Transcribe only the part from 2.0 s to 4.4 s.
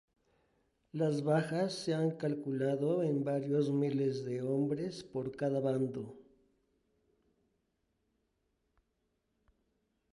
calculado en varios miles